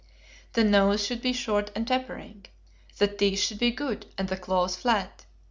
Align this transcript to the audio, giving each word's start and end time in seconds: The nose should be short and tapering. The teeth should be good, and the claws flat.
The 0.53 0.63
nose 0.63 1.05
should 1.05 1.21
be 1.21 1.31
short 1.31 1.69
and 1.75 1.87
tapering. 1.87 2.47
The 2.97 3.07
teeth 3.07 3.37
should 3.39 3.59
be 3.59 3.69
good, 3.69 4.07
and 4.17 4.29
the 4.29 4.35
claws 4.37 4.75
flat. 4.75 5.25